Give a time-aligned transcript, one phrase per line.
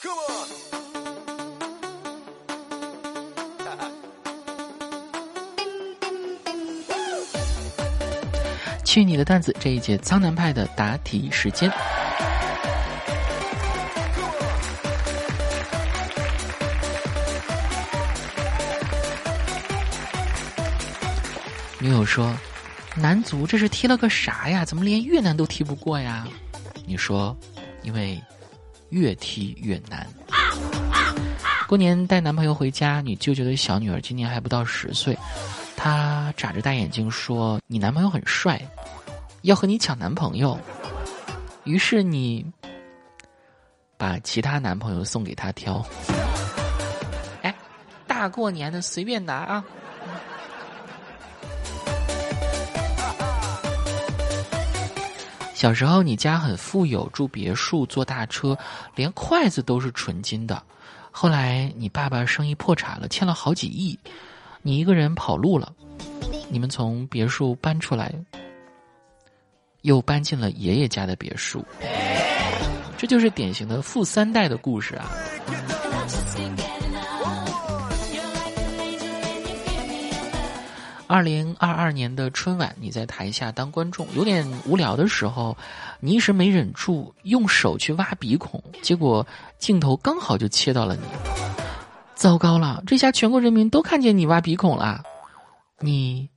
[8.82, 9.54] 去你的段子！
[9.60, 11.70] 这一节苍南派的答题时间。
[21.78, 22.34] 女友说
[22.96, 24.64] ：“男足这是踢了个啥呀？
[24.64, 26.26] 怎么连越南都踢不过呀？”
[26.86, 27.36] 你说
[27.84, 28.18] ：“因为
[28.90, 30.06] 越踢越难。”
[31.66, 35.16] 过年带男朋友回家，你舅舅的小女儿今年还不到十岁，
[35.76, 38.60] 她眨着大眼睛说：“你男朋友很帅。”
[39.42, 40.58] 要和你抢男朋友，
[41.64, 42.44] 于是你
[43.96, 45.82] 把其他男朋友送给她挑。
[47.40, 47.54] 哎，
[48.06, 49.64] 大过年的随便拿啊！
[55.60, 58.56] 小时候你家很富有，住别墅，坐大车，
[58.94, 60.62] 连筷子都是纯金的。
[61.10, 63.98] 后来你爸爸生意破产了，欠了好几亿，
[64.62, 65.70] 你一个人跑路了。
[66.48, 68.10] 你们从别墅搬出来。
[69.82, 71.62] 又搬进了爷爷家的别墅，
[72.96, 75.10] 这就是典型的富三代的故事啊！
[81.10, 85.56] 二零二二年的春晚，你在台下当观众，有点无聊的时候，
[85.98, 89.26] 你一时没忍住，用手去挖鼻孔，结果
[89.58, 91.02] 镜头刚好就切到了你。
[92.14, 95.02] 糟糕了，这下全国人民都看见你挖鼻孔了，
[95.80, 96.30] 你。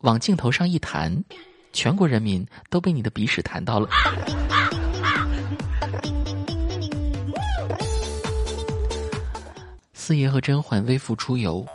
[0.00, 1.24] 往镜头上一弹，
[1.72, 3.88] 全国人民都被你的鼻屎弹到了。
[9.94, 11.66] 四爷和甄嬛微服出游，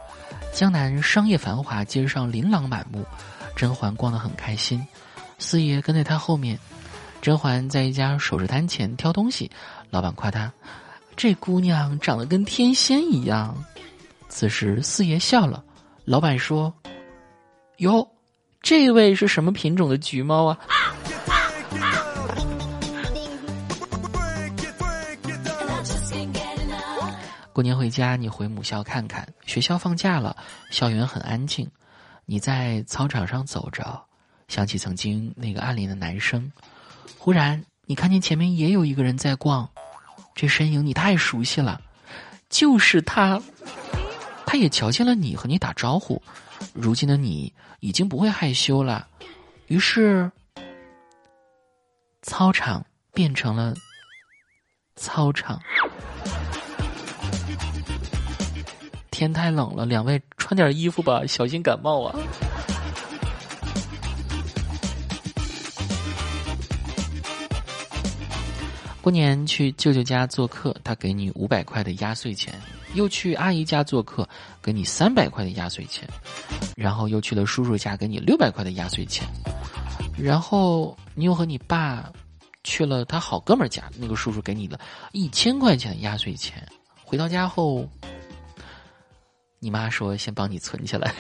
[0.53, 3.05] 江南商业繁华，街上琳琅满目，
[3.55, 4.85] 甄嬛逛得很开心，
[5.39, 6.59] 四爷跟在她后面。
[7.21, 9.49] 甄嬛在一家首饰摊前挑东西，
[9.89, 10.51] 老板夸她
[11.15, 13.55] ：“这姑娘长得跟天仙一样。”
[14.27, 15.63] 此时四爷笑了，
[16.05, 16.73] 老板说
[17.77, 18.07] ：“哟。”
[18.61, 20.59] 这位是什么品种的橘猫啊？
[27.53, 29.27] 过年回家，你回母校看看。
[29.45, 30.35] 学校放假了，
[30.69, 31.69] 校园很安静。
[32.25, 34.01] 你在操场上走着，
[34.47, 36.49] 想起曾经那个暗恋的男生。
[37.17, 39.69] 忽然，你看见前面也有一个人在逛，
[40.33, 41.81] 这身影你太熟悉了，
[42.49, 43.41] 就是他。
[44.45, 46.21] 他也瞧见了你，和你打招呼。
[46.73, 49.07] 如今的你已经不会害羞了，
[49.67, 50.31] 于是
[52.21, 53.73] 操场变成了
[54.95, 55.61] 操场。
[59.21, 62.15] 天太冷了，两位穿点衣服吧，小心感冒啊！
[68.99, 72.59] 过年去舅舅家做客，他给你五百块的压岁钱。
[72.95, 74.27] 又去阿姨家做客，
[74.59, 76.09] 给你三百块的压岁钱，
[76.75, 79.27] 然后又去了叔叔家，给你六百块的压岁钱，
[80.17, 82.11] 然后你又和你爸
[82.63, 84.79] 去了他好哥们家，那个叔叔给你了
[85.11, 86.67] 一千块钱的压岁钱。
[87.03, 87.87] 回到家后，
[89.63, 91.13] 你妈说先帮你存起来。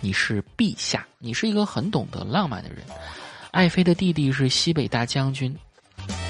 [0.00, 2.78] 你是陛下，你是一个很懂得浪漫的人。
[3.50, 5.54] 爱妃的弟弟是西北大将军。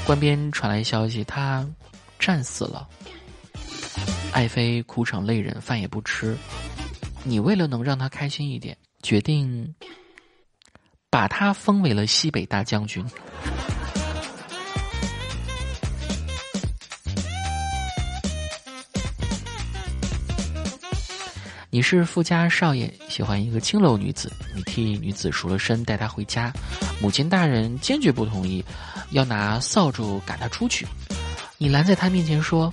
[0.05, 1.65] 官边传来消息，他
[2.19, 2.89] 战死了。
[4.33, 6.37] 爱妃哭成泪人，饭也不吃。
[7.23, 9.73] 你为了能让他开心一点，决定
[11.09, 13.07] 把他封为了西北大将军。
[21.73, 26.53] 你是富家少爷，喜欢一个青楼女子，你替女子赎了身，带她回家。
[27.01, 28.65] 母亲大人坚决不同意。
[29.11, 30.87] 要拿扫帚赶她出去，
[31.59, 32.73] 你拦在他面前说：“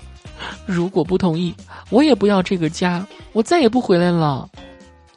[0.67, 1.51] 如果不同意，
[1.89, 3.03] 我也不要这个家，
[3.33, 4.47] 我再也不回来了。”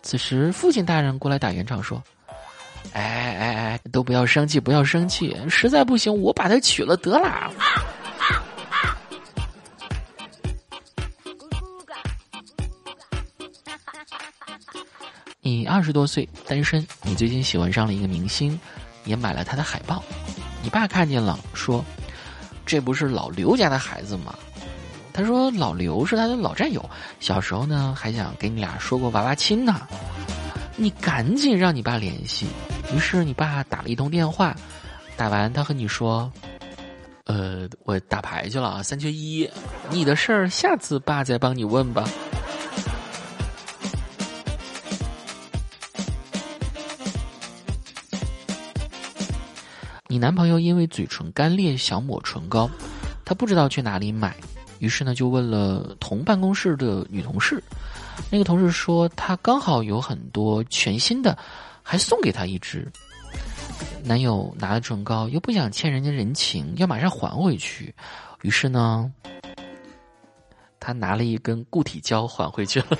[0.03, 2.03] 此时，父亲大人过来打圆场说
[2.93, 3.03] ：“哎
[3.39, 7.53] 哎哎，都不要生气，不要生气，实在不行，我把他娶了得了。”
[15.43, 18.61] 你二十多岁，单身，你最近喜欢上了一个明星，
[19.07, 20.05] 也买了他的海报。
[20.63, 21.83] 你爸看见了，说
[22.67, 24.35] ：“这不是老刘家的孩子吗？”
[25.15, 26.85] 他说：“老刘是他的老战友，
[27.21, 29.81] 小时候呢还想给你俩说过娃娃亲呢。”
[30.77, 32.47] 你赶紧让你爸联系。
[32.95, 34.55] 于是你爸打了一通电话，
[35.17, 36.31] 打完他和你说
[37.25, 39.49] ：“呃，我打牌去了，三缺一，
[39.89, 42.07] 你的事儿下次爸再帮你问吧。”
[50.11, 52.69] 你男朋友因为嘴唇干裂想抹唇膏，
[53.25, 54.35] 他不知道去哪里买，
[54.81, 57.63] 于是呢就问了同办公室的女同事。
[58.29, 61.39] 那个同事说他刚好有很多全新的，
[61.81, 62.91] 还送给他一支。
[64.03, 67.95] 男友拿了唇膏，又不想欠人家人情，要马上还回去，
[68.43, 69.09] 于是呢，
[70.81, 72.99] 他拿了一根固体胶还回去了。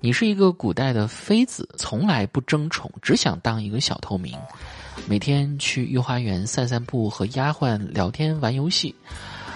[0.00, 4.38] 你是一个古代的妃子，从来不争宠，只想当一个小透明，
[5.08, 8.94] 每天去御花园散散步，和丫鬟聊天玩游戏。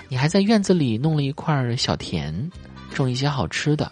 [0.08, 2.50] 你还在院子里弄了一块小田，
[2.92, 3.90] 种一些好吃的。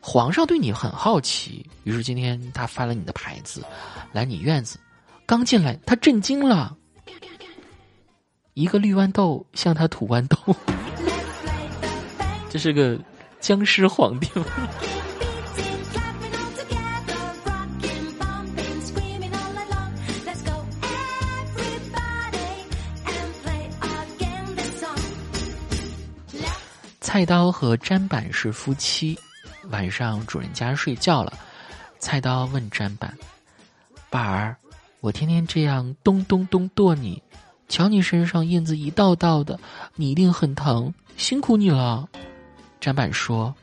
[0.00, 3.62] 皇上对你很好奇，于是今天他翻了你的牌子，
[4.10, 4.78] 来你院子，
[5.26, 6.74] 刚进来他震惊了，
[8.54, 10.36] 一个绿豌豆向他吐豌豆，
[12.48, 12.98] 这是个
[13.38, 14.46] 僵尸皇帝吗。
[27.14, 29.16] 菜刀和砧板是夫妻，
[29.70, 31.32] 晚上主人家睡觉了，
[32.00, 33.16] 菜刀问砧板
[34.10, 34.56] ：“板儿，
[34.98, 37.22] 我天天这样咚咚咚剁你，
[37.68, 39.56] 瞧你身上印子一道道的，
[39.94, 42.08] 你一定很疼，辛苦你了。”
[42.82, 43.54] 砧板说：“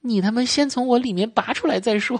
[0.00, 2.18] 你他妈先从我里面拔出来再说。”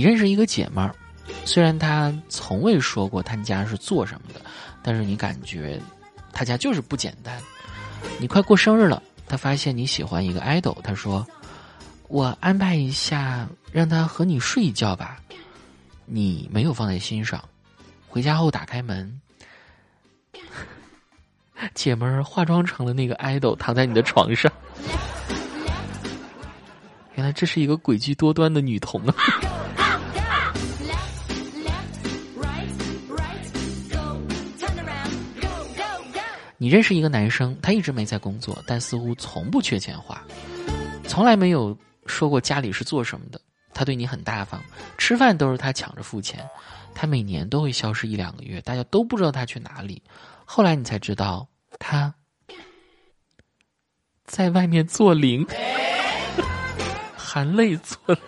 [0.00, 0.94] 你认识一个姐们儿，
[1.44, 4.40] 虽然她从未说过她家是做什么的，
[4.82, 5.78] 但是你感觉
[6.32, 7.38] 她家就是不简单。
[8.18, 11.26] 你快过生日了，她发现你喜欢一个 idol，她说
[12.08, 15.18] ：“我安排一下，让他和你睡一觉吧。”
[16.08, 17.38] 你没有放在心上。
[18.08, 19.20] 回家后打开门，
[21.76, 24.50] 姐们儿化妆成了那个 idol，躺在你的床上。
[27.16, 29.14] 原来这是一个诡计多端的女童啊！
[36.62, 40.22] 你认识一个男生，他一直没在工作，但似乎从不缺钱花，
[41.04, 41.74] 从来没有
[42.04, 43.40] 说过家里是做什么的。
[43.72, 44.60] 他对你很大方，
[44.98, 46.46] 吃饭都是他抢着付钱。
[46.94, 50.02] 他每年都会消失一两个月，大家都不知道他去哪里。
[50.44, 51.48] 后来你才知道，
[51.78, 52.12] 他
[54.26, 55.46] 在外面做零，
[57.16, 58.18] 含泪做零。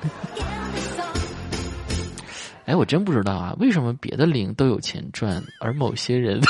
[2.64, 6.40] 哎，我真不知道啊，为什么别的零都有钱赚，而某些人？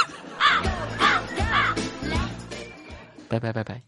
[3.32, 3.82] 拜拜拜拜。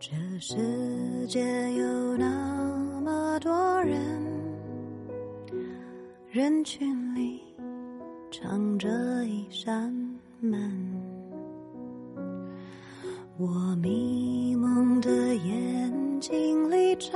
[0.00, 0.10] 这
[0.40, 1.40] 世界
[1.74, 4.20] 有那么多人，
[6.32, 7.40] 人群里
[8.32, 8.88] 藏着
[9.24, 9.94] 一扇
[10.40, 11.03] 门。
[13.36, 13.48] 我
[13.82, 17.12] 迷蒙的眼睛里长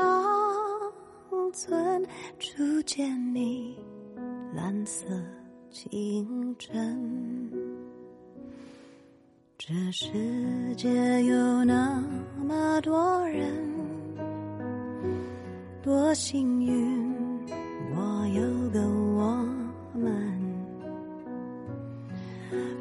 [1.53, 2.05] 存
[2.41, 3.79] 初见你
[4.53, 5.07] 蓝色
[5.71, 7.49] 清晨。
[9.57, 10.09] 这世
[10.77, 12.03] 界有那
[12.45, 13.47] 么多人，
[15.81, 17.15] 多幸运，
[17.95, 18.81] 我有个
[19.15, 19.47] 我
[19.95, 20.39] 们。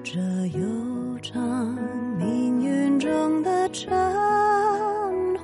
[0.03, 0.19] 这
[0.57, 1.77] 悠长
[3.77, 3.95] 晨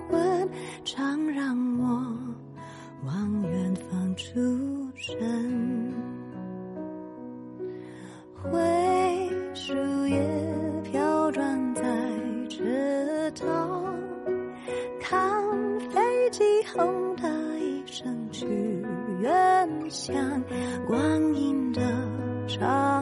[0.09, 0.49] 昏，
[0.83, 1.85] 常让我
[3.05, 4.31] 往远方出
[4.95, 5.93] 神。
[8.41, 8.49] 灰
[9.53, 9.75] 树
[10.07, 10.19] 叶
[10.83, 11.83] 飘转在
[12.49, 13.95] 池塘，
[14.99, 18.47] 看飞机轰的一声去
[19.21, 20.15] 远乡，
[20.87, 21.81] 光阴的
[22.47, 22.92] 长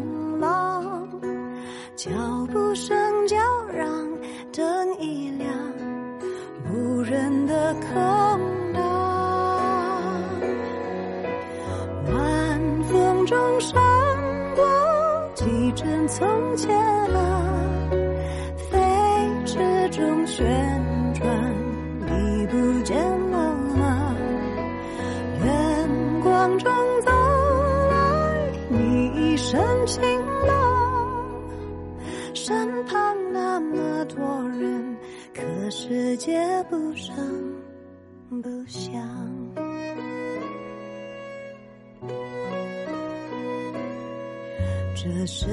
[32.34, 34.20] 身旁那么多
[34.50, 34.98] 人，
[35.34, 37.14] 可世界不声
[38.42, 38.94] 不响。
[44.96, 45.48] 这世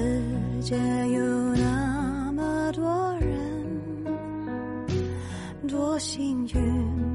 [0.60, 4.06] 界有那么多人，
[5.66, 7.07] 多幸运，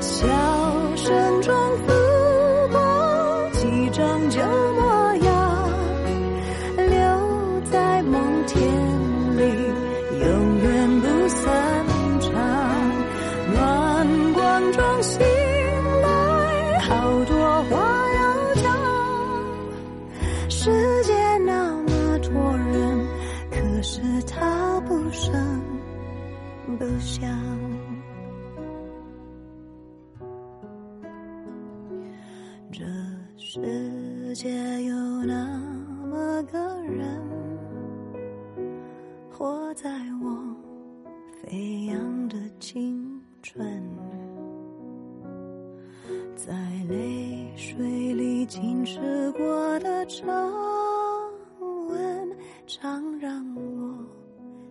[0.00, 0.26] 笑
[0.96, 1.92] 声中浮
[2.72, 5.70] 过几张旧模样，
[6.76, 8.62] 留在梦田
[9.36, 9.42] 里，
[10.20, 11.84] 永远不散
[12.20, 12.32] 场。
[13.52, 15.20] 暖光中醒
[16.02, 17.76] 来，好多话
[18.14, 18.66] 要讲。
[20.48, 20.70] 世
[21.02, 23.06] 界那么多人，
[23.50, 25.60] 可是他不声
[26.78, 27.28] 不响。
[33.60, 35.58] 世界有那
[36.06, 37.20] 么个人，
[39.30, 39.90] 活在
[40.22, 40.56] 我
[41.42, 43.82] 飞扬的青春，
[46.36, 46.54] 在
[46.88, 50.24] 泪水里浸湿过的皱
[51.88, 52.36] 纹，
[52.66, 54.06] 常让我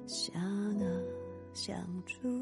[0.05, 0.33] 想
[0.79, 0.85] 啊
[1.51, 1.75] 想
[2.05, 2.36] 出。